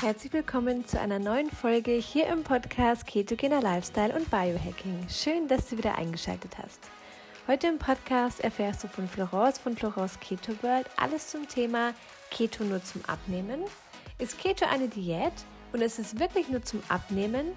[0.00, 5.06] Herzlich willkommen zu einer neuen Folge hier im Podcast Ketogener Lifestyle und Biohacking.
[5.08, 6.80] Schön, dass du wieder eingeschaltet hast.
[7.48, 11.94] Heute im Podcast erfährst du von Florence von Florence Keto World alles zum Thema
[12.30, 13.62] Keto nur zum Abnehmen.
[14.18, 15.32] Ist Keto eine Diät
[15.72, 17.52] und ist es wirklich nur zum Abnehmen?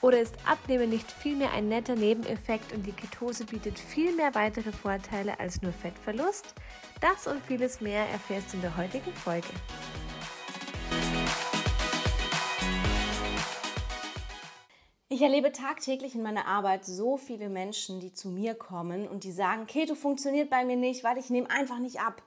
[0.00, 4.72] Oder ist Abnehmen nicht vielmehr ein netter Nebeneffekt und die Ketose bietet viel mehr weitere
[4.72, 6.54] Vorteile als nur Fettverlust?
[7.00, 9.48] Das und vieles mehr erfährst du in der heutigen Folge.
[15.14, 19.30] Ich erlebe tagtäglich in meiner Arbeit so viele Menschen, die zu mir kommen und die
[19.30, 22.20] sagen, Keto funktioniert bei mir nicht, weil ich nehme einfach nicht ab.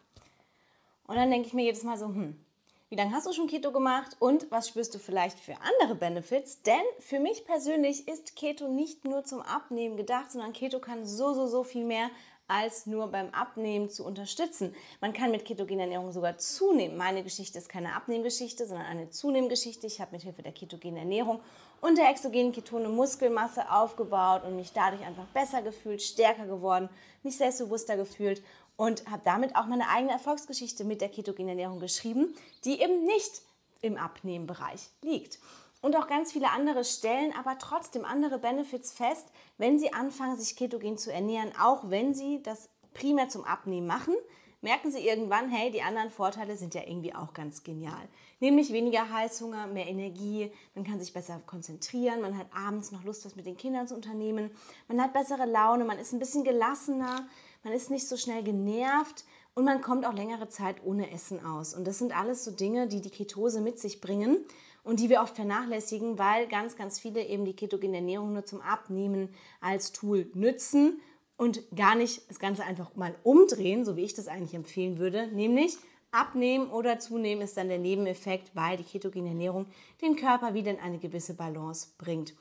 [1.06, 2.40] Und dann denke ich mir jedes Mal so, hm,
[2.88, 6.62] wie lange hast du schon Keto gemacht und was spürst du vielleicht für andere Benefits?
[6.62, 11.34] Denn für mich persönlich ist Keto nicht nur zum Abnehmen gedacht, sondern Keto kann so,
[11.34, 12.10] so, so viel mehr
[12.48, 14.74] als nur beim Abnehmen zu unterstützen.
[15.02, 16.98] Man kann mit ketogener Ernährung sogar zunehmen.
[16.98, 19.88] Meine Geschichte ist keine Abnehmgeschichte, sondern eine Zunehmgeschichte.
[19.88, 21.42] Ich habe mit Hilfe der ketogenen Ernährung
[21.82, 26.90] und der exogenen Ketone Muskelmasse aufgebaut und mich dadurch einfach besser gefühlt, stärker geworden,
[27.24, 28.42] mich selbstbewusster gefühlt
[28.78, 33.42] und habe damit auch meine eigene Erfolgsgeschichte mit der ketogenen Ernährung geschrieben, die eben nicht
[33.82, 35.40] im Abnehmenbereich liegt.
[35.82, 40.56] Und auch ganz viele andere stellen aber trotzdem andere Benefits fest, wenn sie anfangen, sich
[40.56, 44.16] ketogen zu ernähren, auch wenn sie das primär zum Abnehmen machen,
[44.62, 48.08] merken sie irgendwann, hey, die anderen Vorteile sind ja irgendwie auch ganz genial.
[48.40, 53.26] Nämlich weniger Heißhunger, mehr Energie, man kann sich besser konzentrieren, man hat abends noch Lust,
[53.26, 54.52] was mit den Kindern zu unternehmen,
[54.88, 57.28] man hat bessere Laune, man ist ein bisschen gelassener,
[57.64, 61.74] man ist nicht so schnell genervt und man kommt auch längere Zeit ohne Essen aus.
[61.74, 64.46] Und das sind alles so Dinge, die die Ketose mit sich bringen
[64.88, 68.62] und die wir oft vernachlässigen, weil ganz, ganz viele eben die ketogene Ernährung nur zum
[68.62, 69.30] Abnehmen
[69.60, 71.02] als Tool nützen
[71.36, 75.28] und gar nicht das Ganze einfach mal umdrehen, so wie ich das eigentlich empfehlen würde,
[75.28, 75.78] nämlich
[76.12, 79.66] abnehmen oder zunehmen ist dann der Nebeneffekt, weil die ketogene Ernährung
[80.02, 82.34] den Körper wieder in eine gewisse Balance bringt.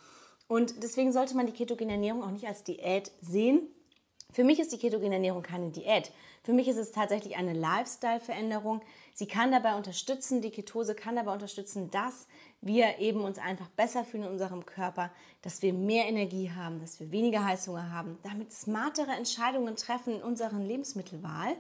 [0.47, 3.69] Und deswegen sollte man die ketogene Ernährung auch nicht als Diät sehen,
[4.33, 6.13] für mich ist die ketogene Ernährung keine Diät.
[6.43, 8.83] Für mich ist es tatsächlich eine Lifestyle-Veränderung.
[9.19, 12.27] Sie kann dabei unterstützen, die Ketose kann dabei unterstützen, dass
[12.61, 15.11] wir eben uns einfach besser fühlen in unserem Körper,
[15.41, 20.23] dass wir mehr Energie haben, dass wir weniger Heißhunger haben, damit smartere Entscheidungen treffen in
[20.23, 21.57] unserer Lebensmittelwahl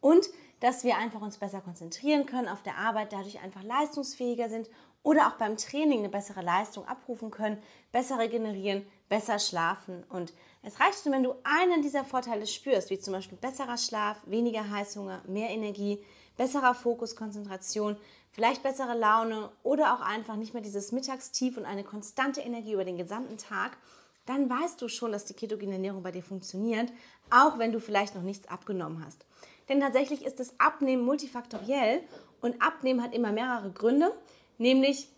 [0.00, 0.26] und
[0.58, 4.68] dass wir einfach uns besser konzentrieren können auf der Arbeit, dadurch einfach leistungsfähiger sind
[5.04, 7.62] oder auch beim Training eine bessere Leistung abrufen können,
[7.92, 10.02] besser regenerieren, besser schlafen.
[10.08, 10.32] Und
[10.64, 14.68] es reicht schon, wenn du einen dieser Vorteile spürst, wie zum Beispiel besserer Schlaf, weniger
[14.68, 16.02] Heißhunger, mehr Energie,
[16.36, 17.96] besserer Fokus, Konzentration,
[18.32, 22.84] vielleicht bessere Laune oder auch einfach nicht mehr dieses Mittagstief und eine konstante Energie über
[22.84, 23.76] den gesamten Tag,
[24.26, 26.92] dann weißt du schon, dass die ketogene Ernährung bei dir funktioniert,
[27.30, 29.24] auch wenn du vielleicht noch nichts abgenommen hast.
[29.68, 32.02] Denn tatsächlich ist das Abnehmen multifaktoriell
[32.40, 34.12] und Abnehmen hat immer mehrere Gründe,
[34.58, 35.08] nämlich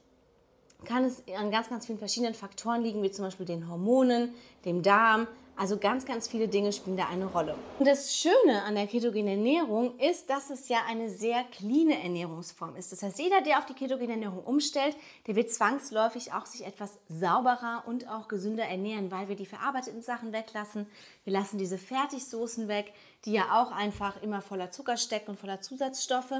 [0.85, 4.33] kann es an ganz, ganz vielen verschiedenen Faktoren liegen, wie zum Beispiel den Hormonen,
[4.65, 5.27] dem Darm.
[5.59, 7.57] Also ganz, ganz viele Dinge spielen da eine Rolle.
[7.81, 12.77] Und das Schöne an der ketogenen Ernährung ist, dass es ja eine sehr cleane Ernährungsform
[12.77, 12.93] ist.
[12.93, 14.97] Das heißt, jeder, der auf die ketogene Ernährung umstellt,
[15.27, 20.01] der wird zwangsläufig auch sich etwas sauberer und auch gesünder ernähren, weil wir die verarbeiteten
[20.01, 20.87] Sachen weglassen.
[21.25, 22.93] Wir lassen diese Fertigsoßen weg,
[23.25, 26.35] die ja auch einfach immer voller Zucker stecken und voller Zusatzstoffe.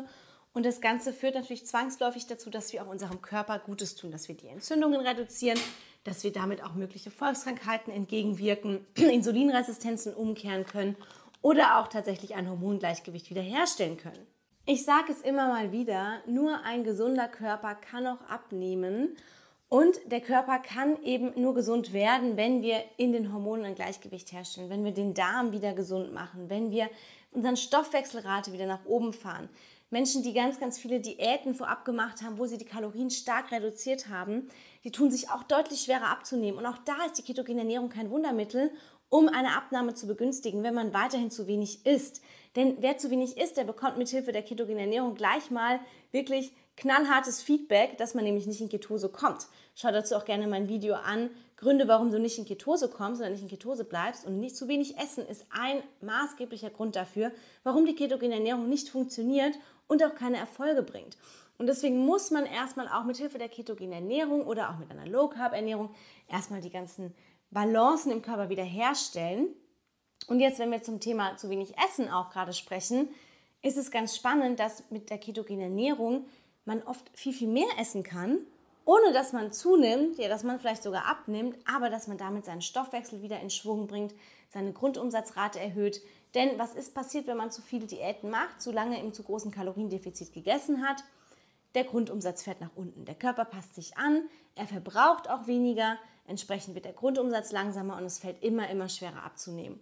[0.59, 4.27] Und das Ganze führt natürlich zwangsläufig dazu, dass wir auch unserem Körper Gutes tun, dass
[4.27, 5.57] wir die Entzündungen reduzieren,
[6.03, 10.97] dass wir damit auch mögliche Volkskrankheiten entgegenwirken, Insulinresistenzen umkehren können
[11.43, 14.27] oder auch tatsächlich ein Hormongleichgewicht wiederherstellen können.
[14.67, 19.17] Ich sage es immer mal wieder, nur ein gesunder Körper kann auch abnehmen
[19.69, 24.33] und der Körper kann eben nur gesund werden, wenn wir in den Hormonen ein Gleichgewicht
[24.33, 26.91] herstellen, wenn wir den Darm wieder gesund machen, wenn wir
[27.31, 29.49] unseren Stoffwechselrate wieder nach oben fahren,
[29.91, 34.09] Menschen, die ganz, ganz viele Diäten vorab gemacht haben, wo sie die Kalorien stark reduziert
[34.09, 34.49] haben,
[34.85, 36.59] die tun sich auch deutlich schwerer abzunehmen.
[36.59, 38.71] Und auch da ist die ketogene Ernährung kein Wundermittel,
[39.09, 42.23] um eine Abnahme zu begünstigen, wenn man weiterhin zu wenig isst.
[42.57, 45.81] Denn wer zu wenig isst, der bekommt mit Hilfe der ketogenen Ernährung gleich mal
[46.13, 49.49] wirklich knallhartes Feedback, dass man nämlich nicht in Ketose kommt.
[49.75, 51.31] Schau dazu auch gerne mein Video an.
[51.57, 54.69] Gründe, warum du nicht in Ketose kommst oder nicht in Ketose bleibst und nicht zu
[54.69, 57.33] wenig essen, ist ein maßgeblicher Grund dafür,
[57.65, 59.59] warum die ketogene Ernährung nicht funktioniert
[59.89, 61.17] und auch keine Erfolge bringt.
[61.59, 65.07] Und deswegen muss man erstmal auch mit Hilfe der ketogenen Ernährung oder auch mit einer
[65.07, 65.91] Low Carb Ernährung
[66.29, 67.13] erstmal die ganzen
[67.51, 69.49] Balancen im Körper wieder herstellen.
[70.29, 73.09] Und jetzt, wenn wir zum Thema zu wenig Essen auch gerade sprechen,
[73.63, 76.27] ist es ganz spannend, dass mit der ketogenen Ernährung
[76.65, 78.39] man oft viel, viel mehr essen kann,
[78.85, 82.63] ohne dass man zunimmt, ja, dass man vielleicht sogar abnimmt, aber dass man damit seinen
[82.63, 84.15] Stoffwechsel wieder in Schwung bringt,
[84.49, 86.01] seine Grundumsatzrate erhöht,
[86.35, 89.51] denn was ist passiert, wenn man zu viele Diäten macht, zu lange im zu großen
[89.51, 91.03] Kaloriendefizit gegessen hat?
[91.75, 93.05] der Grundumsatz fährt nach unten.
[93.05, 95.97] Der Körper passt sich an, er verbraucht auch weniger,
[96.27, 99.79] entsprechend wird der Grundumsatz langsamer und es fällt immer, immer schwerer abzunehmen.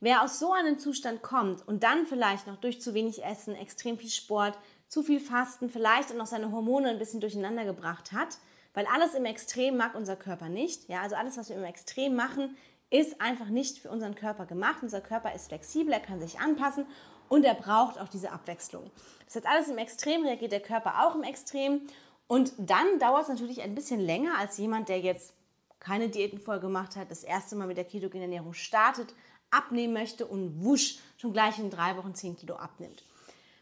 [0.00, 3.98] Wer aus so einem Zustand kommt und dann vielleicht noch durch zu wenig Essen, extrem
[3.98, 4.58] viel Sport,
[4.88, 8.38] zu viel Fasten, vielleicht auch noch seine Hormone ein bisschen durcheinander gebracht hat,
[8.74, 10.88] weil alles im Extrem mag unser Körper nicht.
[10.88, 12.56] Ja, also alles, was wir im Extrem machen,
[12.94, 14.78] ist einfach nicht für unseren Körper gemacht.
[14.82, 16.86] Unser Körper ist flexibel, er kann sich anpassen
[17.28, 18.88] und er braucht auch diese Abwechslung.
[19.24, 21.80] Das heißt, alles im Extrem reagiert der Körper auch im Extrem
[22.28, 25.34] und dann dauert es natürlich ein bisschen länger als jemand, der jetzt
[25.80, 29.12] keine Diäten voll gemacht hat, das erste Mal mit der ketogenen Ernährung startet,
[29.50, 33.02] abnehmen möchte und wusch, schon gleich in drei Wochen 10 Kilo abnimmt.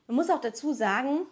[0.09, 1.23] Man muss auch dazu sagen,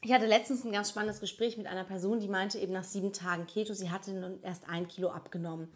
[0.00, 3.12] ich hatte letztens ein ganz spannendes Gespräch mit einer Person, die meinte eben nach sieben
[3.12, 5.68] Tagen Keto, sie hatte erst ein Kilo abgenommen.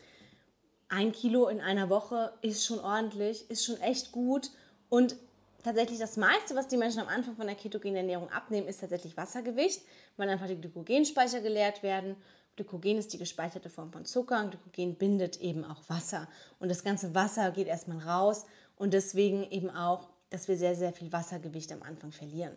[0.97, 4.53] Ein Kilo in einer Woche ist schon ordentlich, ist schon echt gut
[4.89, 5.17] und
[5.65, 9.17] tatsächlich das meiste, was die Menschen am Anfang von der ketogenen Ernährung abnehmen, ist tatsächlich
[9.17, 9.83] Wassergewicht,
[10.17, 12.15] weil einfach die Glykogenspeicher geleert werden.
[12.55, 16.29] Glykogen ist die gespeicherte Form von Zucker und Glykogen bindet eben auch Wasser.
[16.61, 18.47] Und das ganze Wasser geht erstmal raus
[18.77, 22.57] und deswegen eben auch, dass wir sehr, sehr viel Wassergewicht am Anfang verlieren.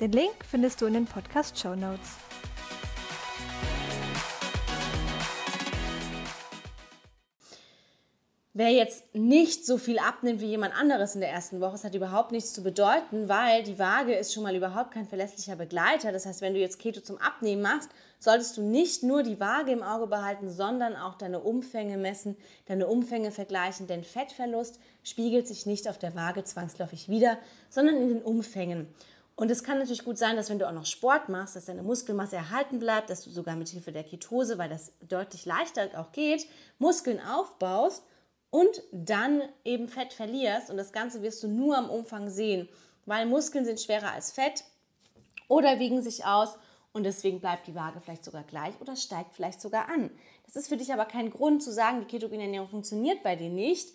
[0.00, 2.16] Den Link findest du in den Podcast Show Notes.
[8.54, 11.94] Wer jetzt nicht so viel abnimmt wie jemand anderes in der ersten Woche, das hat
[11.94, 16.12] überhaupt nichts zu bedeuten, weil die Waage ist schon mal überhaupt kein verlässlicher Begleiter.
[16.12, 19.70] Das heißt, wenn du jetzt Keto zum Abnehmen machst, solltest du nicht nur die Waage
[19.70, 25.66] im Auge behalten, sondern auch deine Umfänge messen, deine Umfänge vergleichen, denn Fettverlust spiegelt sich
[25.66, 27.36] nicht auf der Waage zwangsläufig wieder,
[27.68, 28.88] sondern in den Umfängen.
[29.40, 31.82] Und es kann natürlich gut sein, dass wenn du auch noch Sport machst, dass deine
[31.82, 36.12] Muskelmasse erhalten bleibt, dass du sogar mit Hilfe der Ketose, weil das deutlich leichter auch
[36.12, 36.46] geht,
[36.78, 38.04] Muskeln aufbaust
[38.50, 42.68] und dann eben Fett verlierst und das Ganze wirst du nur am Umfang sehen,
[43.06, 44.62] weil Muskeln sind schwerer als Fett
[45.48, 46.58] oder wiegen sich aus
[46.92, 50.10] und deswegen bleibt die Waage vielleicht sogar gleich oder steigt vielleicht sogar an.
[50.44, 53.48] Das ist für dich aber kein Grund zu sagen, die ketogene Ernährung funktioniert bei dir
[53.48, 53.94] nicht,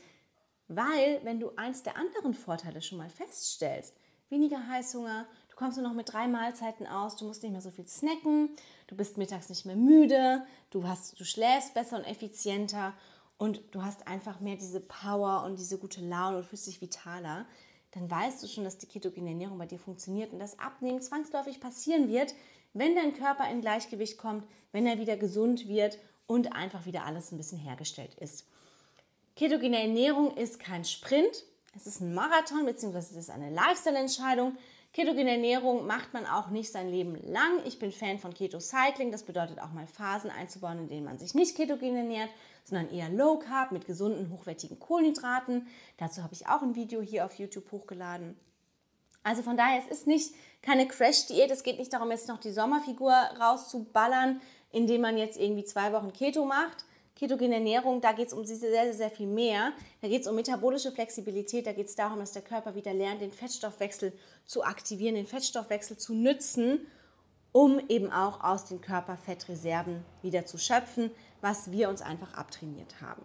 [0.67, 3.95] weil wenn du eins der anderen Vorteile schon mal feststellst,
[4.29, 7.71] weniger Heißhunger, du kommst nur noch mit drei Mahlzeiten aus, du musst nicht mehr so
[7.71, 8.49] viel snacken,
[8.87, 12.93] du bist mittags nicht mehr müde, du, hast, du schläfst besser und effizienter.
[13.37, 17.45] Und du hast einfach mehr diese Power und diese gute Laune und fühlst dich vitaler,
[17.91, 21.59] dann weißt du schon, dass die ketogene Ernährung bei dir funktioniert und das Abnehmen zwangsläufig
[21.59, 22.33] passieren wird,
[22.73, 25.97] wenn dein Körper in Gleichgewicht kommt, wenn er wieder gesund wird
[26.27, 28.45] und einfach wieder alles ein bisschen hergestellt ist.
[29.35, 31.43] Ketogene Ernährung ist kein Sprint,
[31.75, 32.97] es ist ein Marathon bzw.
[32.97, 34.57] es ist eine Lifestyle-Entscheidung.
[34.93, 37.59] Ketogene Ernährung macht man auch nicht sein Leben lang.
[37.65, 39.11] Ich bin Fan von Keto Cycling.
[39.11, 42.29] Das bedeutet auch mal Phasen einzubauen, in denen man sich nicht ketogen ernährt,
[42.63, 45.67] sondern eher Low Carb mit gesunden, hochwertigen Kohlenhydraten.
[45.97, 48.39] Dazu habe ich auch ein Video hier auf YouTube hochgeladen.
[49.23, 51.51] Also von daher, es ist nicht keine Crash-Diät.
[51.51, 54.39] Es geht nicht darum, jetzt noch die Sommerfigur rauszuballern,
[54.71, 56.85] indem man jetzt irgendwie zwei Wochen Keto macht,
[57.15, 59.71] ketogene Ernährung, da geht es um sehr, sehr, sehr viel mehr.
[60.01, 63.21] Da geht es um metabolische Flexibilität, da geht es darum, dass der Körper wieder lernt,
[63.21, 64.13] den Fettstoffwechsel
[64.45, 66.85] zu aktivieren, den Fettstoffwechsel zu nützen,
[67.51, 73.23] um eben auch aus den Körperfettreserven wieder zu schöpfen, was wir uns einfach abtrainiert haben.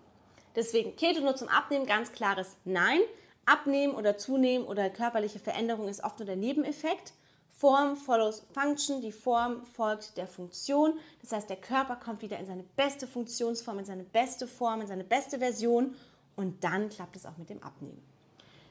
[0.54, 3.00] Deswegen Keto nur zum Abnehmen, ganz klares Nein.
[3.46, 7.12] Abnehmen oder zunehmen oder körperliche Veränderung ist oft nur der Nebeneffekt.
[7.60, 10.94] Form follows Function, die Form folgt der Funktion.
[11.20, 14.86] Das heißt, der Körper kommt wieder in seine beste Funktionsform, in seine beste Form, in
[14.86, 15.94] seine beste Version
[16.36, 18.02] und dann klappt es auch mit dem Abnehmen.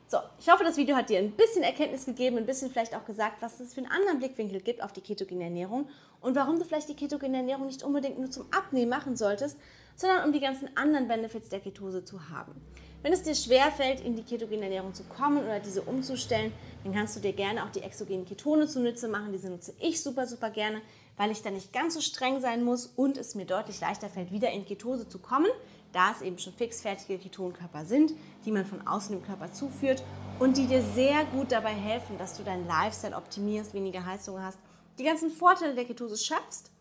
[0.07, 3.05] So, ich hoffe, das Video hat dir ein bisschen Erkenntnis gegeben, ein bisschen vielleicht auch
[3.05, 5.87] gesagt, was es für einen anderen Blickwinkel gibt auf die ketogene Ernährung
[6.19, 9.59] und warum du vielleicht die ketogene Ernährung nicht unbedingt nur zum Abnehmen machen solltest,
[9.95, 12.59] sondern um die ganzen anderen Benefits der Ketose zu haben.
[13.03, 16.51] Wenn es dir schwerfällt, in die ketogene Ernährung zu kommen oder diese umzustellen,
[16.83, 19.31] dann kannst du dir gerne auch die exogenen Ketone zunutze machen.
[19.31, 20.81] Diese nutze ich super, super gerne,
[21.17, 24.31] weil ich dann nicht ganz so streng sein muss und es mir deutlich leichter fällt,
[24.31, 25.51] wieder in Ketose zu kommen,
[25.91, 28.13] da es eben schon fixfertige Ketonkörper sind,
[28.45, 30.03] die man von außen dem Körper zuführt
[30.39, 34.59] und die dir sehr gut dabei helfen, dass du deinen Lifestyle optimierst, weniger Heizung hast,
[34.97, 36.71] die ganzen Vorteile der Ketose schöpfst.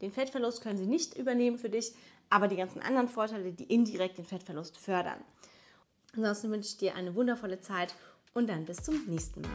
[0.00, 1.92] Den Fettverlust können sie nicht übernehmen für dich,
[2.30, 5.18] aber die ganzen anderen Vorteile, die indirekt den Fettverlust fördern.
[6.16, 7.94] Ansonsten wünsche ich dir eine wundervolle Zeit
[8.34, 9.50] und dann bis zum nächsten Mal.